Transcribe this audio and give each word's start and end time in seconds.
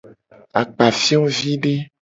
Akpafiovide. 0.61 1.73